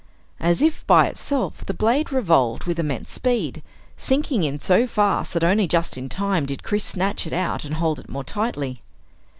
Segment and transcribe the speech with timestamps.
[0.39, 3.61] As if by itself the blade revolved with immense speed,
[3.97, 7.75] sinking in so fast that only just in time did Chris snatch it out and
[7.75, 8.81] hold it more tightly.